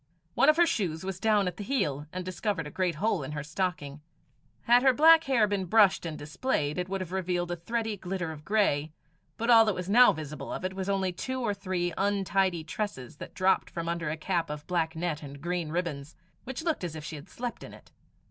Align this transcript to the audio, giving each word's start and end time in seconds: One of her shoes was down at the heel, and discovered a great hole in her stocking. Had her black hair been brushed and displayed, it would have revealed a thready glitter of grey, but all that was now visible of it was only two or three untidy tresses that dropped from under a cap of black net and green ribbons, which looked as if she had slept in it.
One 0.33 0.49
of 0.49 0.57
her 0.57 0.65
shoes 0.65 1.03
was 1.03 1.19
down 1.19 1.47
at 1.47 1.57
the 1.57 1.63
heel, 1.63 2.07
and 2.11 2.25
discovered 2.25 2.65
a 2.65 2.71
great 2.71 2.95
hole 2.95 3.21
in 3.21 3.33
her 3.33 3.43
stocking. 3.43 4.01
Had 4.63 4.81
her 4.81 4.93
black 4.93 5.25
hair 5.25 5.45
been 5.45 5.65
brushed 5.65 6.07
and 6.07 6.17
displayed, 6.17 6.79
it 6.79 6.89
would 6.89 7.01
have 7.01 7.11
revealed 7.11 7.51
a 7.51 7.55
thready 7.55 7.97
glitter 7.97 8.31
of 8.31 8.43
grey, 8.43 8.93
but 9.37 9.51
all 9.51 9.63
that 9.65 9.75
was 9.75 9.91
now 9.91 10.11
visible 10.11 10.51
of 10.51 10.65
it 10.65 10.73
was 10.73 10.89
only 10.89 11.13
two 11.13 11.39
or 11.41 11.53
three 11.53 11.93
untidy 11.99 12.63
tresses 12.63 13.17
that 13.17 13.35
dropped 13.35 13.69
from 13.69 13.87
under 13.87 14.09
a 14.09 14.17
cap 14.17 14.49
of 14.49 14.65
black 14.65 14.95
net 14.95 15.21
and 15.21 15.39
green 15.39 15.69
ribbons, 15.69 16.15
which 16.45 16.63
looked 16.63 16.83
as 16.83 16.95
if 16.95 17.03
she 17.03 17.15
had 17.15 17.29
slept 17.29 17.63
in 17.63 17.71
it. 17.71 17.91